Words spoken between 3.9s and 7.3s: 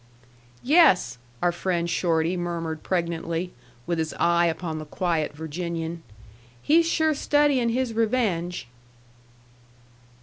his eye upon the quiet Virginian, "he's sure